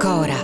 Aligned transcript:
Cora. 0.00 0.34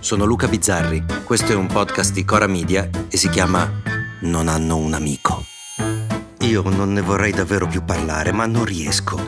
Sono 0.00 0.26
Luca 0.26 0.48
Bizzarri, 0.48 1.02
questo 1.24 1.52
è 1.52 1.54
un 1.54 1.66
podcast 1.66 2.12
di 2.12 2.26
Cora 2.26 2.46
Media 2.46 2.90
e 3.08 3.16
si 3.16 3.30
chiama 3.30 3.66
Non 4.20 4.48
hanno 4.48 4.76
un 4.76 4.92
amico. 4.92 5.46
Io 6.40 6.62
non 6.68 6.92
ne 6.92 7.00
vorrei 7.00 7.32
davvero 7.32 7.66
più 7.68 7.82
parlare, 7.82 8.32
ma 8.32 8.44
non 8.44 8.66
riesco. 8.66 9.18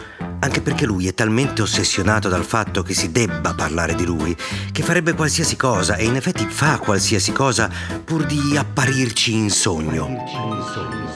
Anche 0.41 0.61
perché 0.61 0.84
lui 0.84 1.09
è 1.09 1.14
talmente 1.14 1.62
ossessionato 1.62 2.28
dal 2.28 2.45
fatto 2.45 2.83
che 2.83 2.92
si 2.92 3.11
debba 3.11 3.55
parlare 3.55 3.95
di 3.95 4.05
lui, 4.05 4.37
che 4.70 4.83
farebbe 4.83 5.14
qualsiasi 5.14 5.56
cosa 5.56 5.97
e 5.97 6.05
in 6.05 6.16
effetti 6.16 6.45
fa 6.45 6.77
qualsiasi 6.77 7.33
cosa 7.33 7.70
pur 8.05 8.27
di 8.27 8.55
apparirci 8.55 9.33
in 9.33 9.48
sogno. 9.48 11.12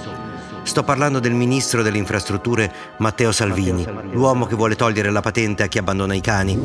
Sto 0.67 0.83
parlando 0.83 1.21
del 1.21 1.33
ministro 1.33 1.81
delle 1.81 1.97
infrastrutture 1.97 2.71
Matteo 2.99 3.31
Salvini, 3.31 3.87
l'uomo 4.11 4.47
che 4.47 4.57
vuole 4.57 4.75
togliere 4.75 5.11
la 5.11 5.21
patente 5.21 5.63
a 5.63 5.69
chi 5.69 5.79
abbandona 5.79 6.13
i 6.13 6.21
cani. 6.21 6.59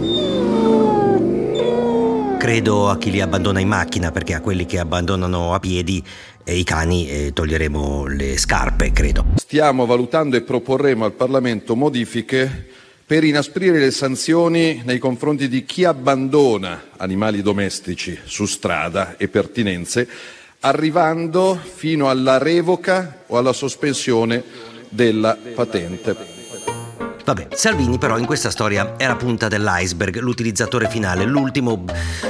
Credo 2.40 2.90
a 2.90 2.98
chi 2.98 3.12
li 3.12 3.22
abbandona 3.22 3.60
in 3.60 3.68
macchina, 3.68 4.12
perché 4.12 4.34
a 4.34 4.42
quelli 4.42 4.66
che 4.66 4.80
abbandonano 4.80 5.54
a 5.54 5.60
piedi 5.60 6.04
e 6.44 6.58
i 6.58 6.64
cani 6.64 7.08
eh, 7.08 7.32
toglieremo 7.32 8.08
le 8.08 8.38
scarpe, 8.40 8.92
credo. 8.92 9.24
Stiamo 9.36 9.86
valutando 9.86 10.36
e 10.36 10.42
proporremo 10.42 11.06
al 11.06 11.14
Parlamento 11.14 11.76
modifiche 11.76 12.70
per 13.06 13.24
inasprire 13.24 13.78
le 13.78 13.92
sanzioni 13.92 14.82
nei 14.84 14.98
confronti 14.98 15.48
di 15.48 15.64
chi 15.64 15.86
abbandona 15.86 16.86
animali 16.98 17.44
domestici 17.44 18.18
su 18.24 18.48
strada 18.48 19.16
e 19.18 19.28
pertinenze, 19.28 20.10
arrivando 20.62 21.60
fino 21.62 22.10
alla 22.10 22.38
revoca 22.38 23.24
o 23.28 23.38
alla 23.38 23.54
sospensione 23.54 24.44
della 24.90 25.38
patente. 25.56 26.40
Vabbè, 27.24 27.50
Salvini 27.54 27.98
però 27.98 28.18
in 28.18 28.26
questa 28.26 28.50
storia 28.50 28.96
è 28.98 29.08
la 29.08 29.16
punta 29.16 29.48
dell'iceberg, 29.48 30.18
l'utilizzatore 30.20 30.90
finale, 30.90 31.24
l'ultimo, 31.26 31.86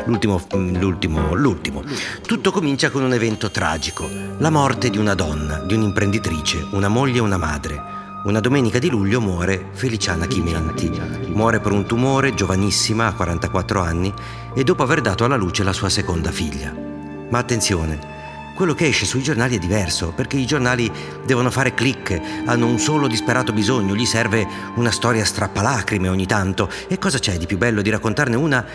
l'ultimo, 0.06 0.46
l'ultimo, 0.52 1.34
l'ultimo. 1.34 1.84
Tutto 2.26 2.52
comincia 2.52 2.90
con 2.90 3.04
un 3.04 3.14
evento 3.14 3.50
tragico, 3.52 4.08
la 4.38 4.50
morte 4.50 4.90
di 4.90 4.98
una 4.98 5.16
donna, 5.16 5.60
di 5.60 5.74
un'imprenditrice, 5.74 6.68
una 6.72 6.90
moglie 6.90 7.18
e 7.18 7.22
una 7.22 7.38
madre. 7.38 8.00
Una 8.24 8.40
domenica 8.40 8.78
di 8.78 8.90
luglio 8.90 9.20
muore 9.20 9.70
Feliciana 9.72 10.28
Chimenti. 10.28 10.92
Muore 11.30 11.60
per 11.60 11.72
un 11.72 11.88
tumore, 11.88 12.36
giovanissima, 12.36 13.08
a 13.08 13.14
44 13.14 13.82
anni, 13.82 14.14
e 14.54 14.64
dopo 14.64 14.84
aver 14.84 15.02
dato 15.02 15.24
alla 15.26 15.38
luce 15.38 15.64
la 15.64 15.74
sua 15.74 15.90
seconda 15.90 16.30
figlia. 16.30 16.72
Ma 17.30 17.40
attenzione, 17.40 18.21
quello 18.54 18.74
che 18.74 18.88
esce 18.88 19.06
sui 19.06 19.24
giornali 19.24 19.56
è 19.56 19.60
diverso, 19.60 20.12
perché 20.16 20.38
i 20.38 20.46
giornali 20.46 20.92
devono 21.26 21.50
fare 21.50 21.74
click, 21.74 22.20
hanno 22.46 22.68
un 22.68 22.80
solo 22.80 23.08
disperato 23.08 23.54
bisogno, 23.54 23.96
gli 23.96 24.06
serve 24.06 24.48
una 24.76 24.92
storia 24.92 25.26
strappalacrime 25.26 26.08
ogni 26.08 26.26
tanto. 26.26 26.70
E 26.88 26.98
cosa 26.98 27.20
c'è 27.20 27.38
di 27.38 27.46
più 27.46 27.58
bello 27.58 27.82
di 27.82 27.90
raccontarne 27.90 28.36
una 28.36 28.66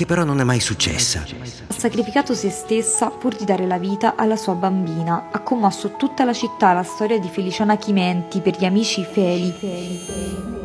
che 0.00 0.06
però 0.06 0.24
non 0.24 0.40
è 0.40 0.44
mai 0.44 0.60
successa? 0.60 1.22
Ha 1.66 1.74
sacrificato 1.74 2.32
se 2.34 2.48
stessa 2.48 3.10
pur 3.10 3.36
di 3.36 3.44
dare 3.44 3.66
la 3.66 3.76
vita 3.76 4.14
alla 4.16 4.36
sua 4.36 4.54
bambina. 4.54 5.28
Ha 5.30 5.40
commosso 5.40 5.96
tutta 5.96 6.24
la 6.24 6.32
città 6.32 6.72
la 6.72 6.82
storia 6.82 7.18
di 7.18 7.28
Feliciana 7.28 7.76
Chimenti 7.76 8.40
per 8.40 8.56
gli 8.56 8.64
amici 8.64 9.04
Feli. 9.04 9.54
Feli, 9.58 9.96
Feli. 9.98 10.59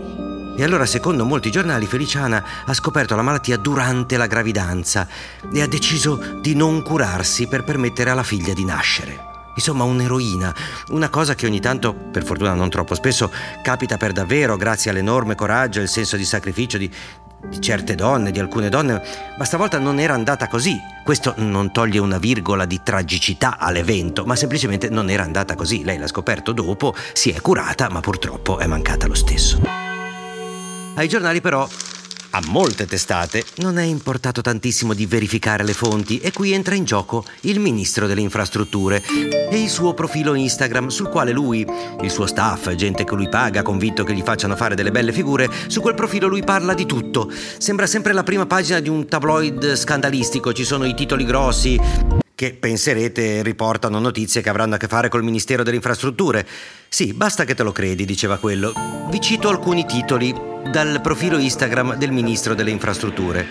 E 0.57 0.63
allora, 0.63 0.85
secondo 0.85 1.25
molti 1.25 1.51
giornali, 1.51 1.85
Feliciana 1.85 2.43
ha 2.65 2.73
scoperto 2.73 3.13
la 3.15 3.21
malattia 3.21 3.57
durante 3.57 4.15
la 4.15 4.25
gravidanza 4.25 5.05
e 5.53 5.61
ha 5.61 5.67
deciso 5.67 6.39
di 6.39 6.55
non 6.55 6.81
curarsi 6.81 7.47
per 7.47 7.65
permettere 7.65 8.09
alla 8.09 8.23
figlia 8.23 8.53
di 8.53 8.63
nascere. 8.63 9.33
Insomma, 9.55 9.83
un'eroina, 9.83 10.53
una 10.89 11.09
cosa 11.09 11.35
che 11.35 11.45
ogni 11.45 11.59
tanto, 11.59 11.93
per 11.93 12.23
fortuna 12.23 12.53
non 12.53 12.69
troppo 12.69 12.95
spesso, 12.95 13.31
capita 13.63 13.97
per 13.97 14.13
davvero 14.13 14.55
grazie 14.55 14.91
all'enorme 14.91 15.35
coraggio 15.35 15.79
e 15.79 15.83
il 15.83 15.89
senso 15.89 16.15
di 16.15 16.23
sacrificio 16.23 16.77
di, 16.77 16.89
di 17.49 17.59
certe 17.59 17.95
donne, 17.95 18.31
di 18.31 18.39
alcune 18.39 18.69
donne, 18.69 19.01
ma 19.37 19.43
stavolta 19.43 19.77
non 19.77 19.99
era 19.99 20.13
andata 20.13 20.47
così. 20.47 20.77
Questo 21.03 21.33
non 21.37 21.73
toglie 21.73 21.99
una 21.99 22.17
virgola 22.17 22.65
di 22.65 22.79
tragicità 22.81 23.57
all'evento, 23.57 24.23
ma 24.23 24.37
semplicemente 24.37 24.89
non 24.89 25.09
era 25.09 25.23
andata 25.23 25.55
così. 25.55 25.83
Lei 25.83 25.97
l'ha 25.97 26.07
scoperto 26.07 26.53
dopo, 26.53 26.93
si 27.11 27.31
è 27.31 27.41
curata, 27.41 27.89
ma 27.89 27.99
purtroppo 27.99 28.57
è 28.57 28.67
mancata 28.67 29.05
lo 29.05 29.15
stesso. 29.15 29.94
Ai 30.95 31.09
giornali 31.09 31.41
però 31.41 31.67
a 32.37 32.41
molte 32.47 32.85
testate 32.85 33.43
non 33.57 33.77
è 33.77 33.83
importato 33.83 34.41
tantissimo 34.41 34.93
di 34.93 35.05
verificare 35.05 35.63
le 35.63 35.73
fonti 35.73 36.19
e 36.19 36.31
qui 36.31 36.51
entra 36.51 36.75
in 36.75 36.83
gioco 36.83 37.23
il 37.41 37.59
ministro 37.59 38.07
delle 38.07 38.21
infrastrutture 38.21 39.01
e 39.49 39.61
il 39.61 39.69
suo 39.69 39.93
profilo 39.93 40.33
Instagram 40.33 40.87
sul 40.87 41.09
quale 41.09 41.31
lui, 41.31 41.65
il 42.01 42.11
suo 42.11 42.25
staff, 42.25 42.69
gente 42.75 43.03
che 43.03 43.15
lui 43.15 43.29
paga 43.29 43.61
convinto 43.61 44.03
che 44.03 44.13
gli 44.13 44.21
facciano 44.21 44.55
fare 44.55 44.75
delle 44.75 44.91
belle 44.91 45.13
figure, 45.13 45.49
su 45.67 45.81
quel 45.81 45.95
profilo 45.95 46.27
lui 46.27 46.43
parla 46.43 46.73
di 46.73 46.85
tutto. 46.85 47.31
Sembra 47.57 47.87
sempre 47.87 48.11
la 48.11 48.23
prima 48.23 48.45
pagina 48.45 48.79
di 48.79 48.89
un 48.89 49.05
tabloid 49.05 49.75
scandalistico, 49.75 50.51
ci 50.53 50.65
sono 50.65 50.85
i 50.85 50.93
titoli 50.93 51.25
grossi 51.25 52.23
che 52.35 52.53
penserete 52.53 53.41
riportano 53.41 53.99
notizie 53.99 54.41
che 54.41 54.49
avranno 54.49 54.75
a 54.75 54.77
che 54.77 54.87
fare 54.87 55.09
col 55.09 55.23
Ministero 55.23 55.63
delle 55.63 55.77
Infrastrutture. 55.77 56.45
Sì, 56.89 57.13
basta 57.13 57.45
che 57.45 57.55
te 57.55 57.63
lo 57.63 57.71
credi, 57.71 58.05
diceva 58.05 58.37
quello. 58.37 58.73
Vi 59.09 59.21
cito 59.21 59.49
alcuni 59.49 59.85
titoli 59.85 60.35
dal 60.69 60.99
profilo 61.01 61.37
Instagram 61.37 61.95
del 61.95 62.11
ministro 62.11 62.53
delle 62.53 62.71
infrastrutture. 62.71 63.45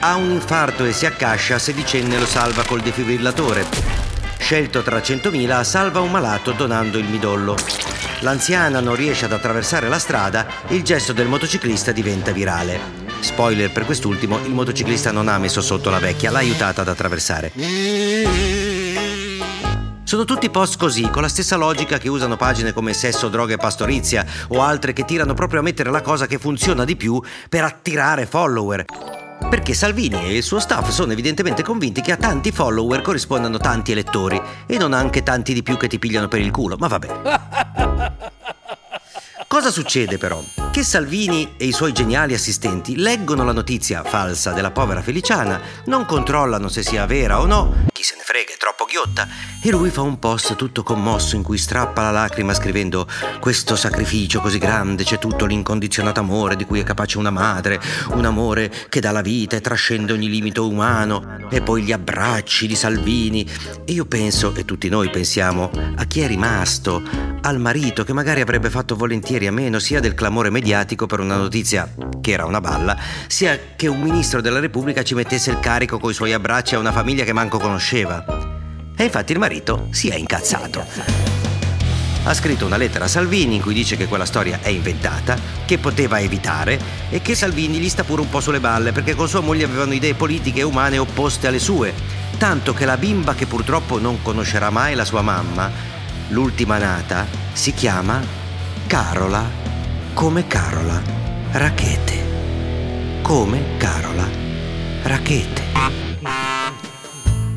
Ha 0.00 0.16
un 0.16 0.30
infarto 0.30 0.84
e 0.84 0.92
si 0.92 1.06
accascia, 1.06 1.58
sedicenne 1.58 2.18
lo 2.18 2.26
salva 2.26 2.64
col 2.64 2.82
defibrillatore. 2.82 3.64
Scelto 4.38 4.82
tra 4.82 4.98
100.000, 4.98 5.64
salva 5.64 6.00
un 6.00 6.10
malato 6.10 6.52
donando 6.52 6.98
il 6.98 7.08
midollo. 7.08 7.56
L'anziana 8.20 8.80
non 8.80 8.94
riesce 8.94 9.24
ad 9.24 9.32
attraversare 9.32 9.88
la 9.88 9.98
strada, 9.98 10.46
il 10.68 10.82
gesto 10.82 11.12
del 11.12 11.28
motociclista 11.28 11.92
diventa 11.92 12.32
virale. 12.32 12.97
Spoiler 13.20 13.70
per 13.70 13.84
quest'ultimo, 13.84 14.38
il 14.44 14.52
motociclista 14.52 15.10
non 15.10 15.28
ha 15.28 15.38
messo 15.38 15.60
sotto 15.60 15.90
la 15.90 15.98
vecchia, 15.98 16.30
l'ha 16.30 16.38
aiutata 16.38 16.82
ad 16.82 16.88
attraversare. 16.88 17.52
Sono 20.08 20.24
tutti 20.24 20.48
post 20.48 20.78
così, 20.78 21.10
con 21.10 21.20
la 21.20 21.28
stessa 21.28 21.56
logica 21.56 21.98
che 21.98 22.08
usano 22.08 22.36
pagine 22.36 22.72
come 22.72 22.94
Sesso, 22.94 23.28
Droga 23.28 23.52
e 23.52 23.58
Pastorizia 23.58 24.24
o 24.48 24.62
altre 24.62 24.94
che 24.94 25.04
tirano 25.04 25.34
proprio 25.34 25.60
a 25.60 25.62
mettere 25.62 25.90
la 25.90 26.00
cosa 26.00 26.26
che 26.26 26.38
funziona 26.38 26.84
di 26.84 26.96
più 26.96 27.20
per 27.50 27.62
attirare 27.64 28.24
follower. 28.24 28.86
Perché 29.50 29.74
Salvini 29.74 30.24
e 30.24 30.36
il 30.36 30.42
suo 30.42 30.60
staff 30.60 30.88
sono 30.88 31.12
evidentemente 31.12 31.62
convinti 31.62 32.00
che 32.00 32.12
a 32.12 32.16
tanti 32.16 32.52
follower 32.52 33.02
corrispondano 33.02 33.58
tanti 33.58 33.92
elettori 33.92 34.40
e 34.66 34.78
non 34.78 34.94
anche 34.94 35.22
tanti 35.22 35.52
di 35.52 35.62
più 35.62 35.76
che 35.76 35.88
ti 35.88 35.98
pigliano 35.98 36.26
per 36.26 36.40
il 36.40 36.50
culo, 36.50 36.76
ma 36.78 36.86
vabbè. 36.86 38.30
Cosa 39.48 39.70
succede 39.70 40.18
però? 40.18 40.44
Che 40.70 40.82
Salvini 40.82 41.54
e 41.56 41.64
i 41.64 41.72
suoi 41.72 41.94
geniali 41.94 42.34
assistenti 42.34 42.96
leggono 42.96 43.44
la 43.44 43.52
notizia 43.52 44.04
falsa 44.04 44.52
della 44.52 44.72
povera 44.72 45.00
Feliciana, 45.00 45.58
non 45.86 46.04
controllano 46.04 46.68
se 46.68 46.82
sia 46.82 47.06
vera 47.06 47.40
o 47.40 47.46
no, 47.46 47.86
chi 47.90 48.02
se 48.02 48.14
ne 48.16 48.22
frega, 48.22 48.52
è 48.52 48.56
troppo 48.58 48.84
ghiotta, 48.84 49.26
e 49.62 49.70
lui 49.70 49.88
fa 49.88 50.02
un 50.02 50.18
post 50.18 50.54
tutto 50.54 50.82
commosso 50.82 51.34
in 51.34 51.42
cui 51.42 51.56
strappa 51.56 52.02
la 52.02 52.10
lacrima 52.10 52.52
scrivendo 52.52 53.08
questo 53.40 53.74
sacrificio 53.74 54.40
così 54.40 54.58
grande, 54.58 55.04
c'è 55.04 55.18
tutto 55.18 55.46
l'incondizionato 55.46 56.20
amore 56.20 56.54
di 56.54 56.66
cui 56.66 56.80
è 56.80 56.84
capace 56.84 57.16
una 57.16 57.30
madre, 57.30 57.80
un 58.10 58.26
amore 58.26 58.70
che 58.90 59.00
dà 59.00 59.12
la 59.12 59.22
vita 59.22 59.56
e 59.56 59.62
trascende 59.62 60.12
ogni 60.12 60.28
limite 60.28 60.60
umano, 60.60 61.48
e 61.48 61.62
poi 61.62 61.84
gli 61.84 61.92
abbracci 61.92 62.66
di 62.66 62.76
Salvini. 62.76 63.48
E 63.86 63.92
io 63.92 64.04
penso, 64.04 64.54
e 64.54 64.66
tutti 64.66 64.90
noi 64.90 65.08
pensiamo, 65.08 65.70
a 65.96 66.04
chi 66.04 66.20
è 66.20 66.26
rimasto, 66.26 67.02
al 67.42 67.58
marito 67.58 68.04
che 68.04 68.12
magari 68.12 68.40
avrebbe 68.40 68.70
fatto 68.70 68.96
volentieri 68.96 69.46
a 69.46 69.52
meno 69.52 69.78
sia 69.78 70.00
del 70.00 70.14
clamore 70.14 70.50
mediatico 70.50 71.06
per 71.06 71.20
una 71.20 71.36
notizia 71.36 71.88
che 72.20 72.32
era 72.32 72.44
una 72.44 72.60
balla, 72.60 72.96
sia 73.26 73.58
che 73.76 73.86
un 73.86 74.00
ministro 74.00 74.40
della 74.40 74.60
Repubblica 74.60 75.02
ci 75.02 75.14
mettesse 75.14 75.50
il 75.50 75.60
carico 75.60 75.98
coi 75.98 76.14
suoi 76.14 76.32
abbracci 76.32 76.74
a 76.74 76.78
una 76.78 76.92
famiglia 76.92 77.24
che 77.24 77.32
manco 77.32 77.58
conosceva. 77.58 78.24
E 78.96 79.04
infatti 79.04 79.32
il 79.32 79.38
marito 79.38 79.86
si 79.90 80.08
è 80.08 80.16
incazzato. 80.16 80.84
Ha 82.24 82.34
scritto 82.34 82.66
una 82.66 82.76
lettera 82.76 83.04
a 83.06 83.08
Salvini 83.08 83.54
in 83.54 83.62
cui 83.62 83.72
dice 83.72 83.96
che 83.96 84.06
quella 84.06 84.26
storia 84.26 84.58
è 84.60 84.68
inventata, 84.68 85.38
che 85.64 85.78
poteva 85.78 86.20
evitare 86.20 86.78
e 87.08 87.22
che 87.22 87.34
Salvini 87.34 87.78
gli 87.78 87.88
sta 87.88 88.04
pure 88.04 88.20
un 88.20 88.28
po' 88.28 88.40
sulle 88.40 88.60
balle 88.60 88.92
perché 88.92 89.14
con 89.14 89.28
sua 89.28 89.40
moglie 89.40 89.64
avevano 89.64 89.94
idee 89.94 90.14
politiche 90.14 90.60
e 90.60 90.64
umane 90.64 90.98
opposte 90.98 91.46
alle 91.46 91.58
sue, 91.60 91.94
tanto 92.36 92.74
che 92.74 92.84
la 92.84 92.98
bimba 92.98 93.34
che 93.34 93.46
purtroppo 93.46 93.98
non 93.98 94.20
conoscerà 94.20 94.68
mai 94.68 94.94
la 94.94 95.06
sua 95.06 95.22
mamma 95.22 95.87
l'ultima 96.28 96.78
nata, 96.78 97.26
si 97.52 97.72
chiama 97.72 98.20
Carola 98.86 99.44
come 100.14 100.46
Carola 100.46 101.00
Rachete. 101.52 103.20
Come 103.22 103.76
Carola 103.76 104.26
Rachete. 105.02 105.62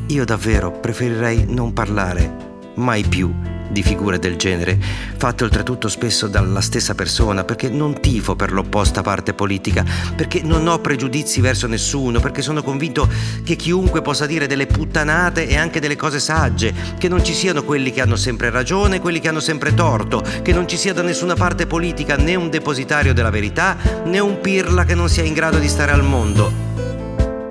Io 0.06 0.24
davvero 0.24 0.70
preferirei 0.70 1.46
non 1.48 1.72
parlare 1.72 2.70
mai 2.74 3.04
più 3.04 3.32
di 3.72 3.82
figure 3.82 4.18
del 4.18 4.36
genere, 4.36 4.78
fatte 5.16 5.44
oltretutto 5.44 5.88
spesso 5.88 6.28
dalla 6.28 6.60
stessa 6.60 6.94
persona, 6.94 7.42
perché 7.42 7.68
non 7.68 8.00
tifo 8.00 8.36
per 8.36 8.52
l'opposta 8.52 9.02
parte 9.02 9.34
politica, 9.34 9.84
perché 10.14 10.42
non 10.42 10.68
ho 10.68 10.78
pregiudizi 10.78 11.40
verso 11.40 11.66
nessuno, 11.66 12.20
perché 12.20 12.42
sono 12.42 12.62
convinto 12.62 13.08
che 13.42 13.56
chiunque 13.56 14.02
possa 14.02 14.26
dire 14.26 14.46
delle 14.46 14.66
puttanate 14.66 15.48
e 15.48 15.56
anche 15.56 15.80
delle 15.80 15.96
cose 15.96 16.20
sagge, 16.20 16.72
che 16.98 17.08
non 17.08 17.24
ci 17.24 17.34
siano 17.34 17.64
quelli 17.64 17.90
che 17.90 18.02
hanno 18.02 18.16
sempre 18.16 18.50
ragione 18.50 18.96
e 18.96 19.00
quelli 19.00 19.20
che 19.20 19.28
hanno 19.28 19.40
sempre 19.40 19.74
torto, 19.74 20.22
che 20.42 20.52
non 20.52 20.68
ci 20.68 20.76
sia 20.76 20.92
da 20.92 21.02
nessuna 21.02 21.34
parte 21.34 21.66
politica 21.66 22.16
né 22.16 22.34
un 22.34 22.50
depositario 22.50 23.14
della 23.14 23.30
verità, 23.30 23.76
né 24.04 24.18
un 24.18 24.40
pirla 24.40 24.84
che 24.84 24.94
non 24.94 25.08
sia 25.08 25.22
in 25.22 25.32
grado 25.32 25.58
di 25.58 25.68
stare 25.68 25.92
al 25.92 26.04
mondo. 26.04 26.70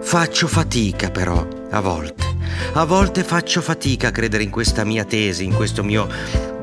Faccio 0.02 0.48
fatica 0.48 1.10
però, 1.10 1.48
a 1.70 1.80
volte 1.80 2.31
a 2.74 2.86
volte 2.86 3.24
faccio 3.24 3.62
fatica 3.62 4.10
a 4.10 4.12
credere 4.12 4.44
in 4.44 4.50
questa 4.50 4.84
mia 4.84 5.06
tesi, 5.06 5.44
in 5.44 5.54
questo 5.54 5.84
mio 5.84 6.08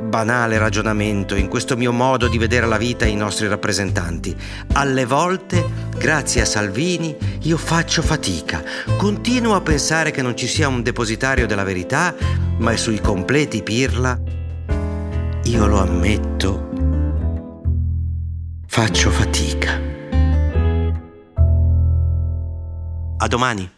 banale 0.09 0.59
ragionamento, 0.59 1.35
in 1.35 1.49
questo 1.49 1.77
mio 1.77 1.93
modo 1.93 2.29
di 2.29 2.39
vedere 2.39 2.67
la 2.67 2.79
vita 2.79 3.05
e 3.05 3.11
i 3.11 3.17
nostri 3.17 3.47
rappresentanti. 3.47 4.35
Alle 4.73 5.05
volte, 5.05 5.65
grazie 5.97 6.41
a 6.41 6.47
Salvini, 6.47 7.17
io 7.43 7.57
faccio 7.57 8.03
fatica. 8.03 8.63
Continuo 8.97 9.55
a 9.55 9.61
pensare 9.61 10.11
che 10.11 10.23
non 10.23 10.37
ci 10.37 10.47
sia 10.47 10.69
un 10.69 10.83
depositario 10.83 11.47
della 11.47 11.65
verità, 11.65 12.15
ma 12.59 12.77
sui 12.77 13.01
completi 13.01 13.63
pirla, 13.63 14.19
io 15.45 15.67
lo 15.67 15.79
ammetto, 15.79 16.71
faccio 18.67 19.11
fatica. 19.11 19.81
A 23.21 23.27
domani. 23.27 23.78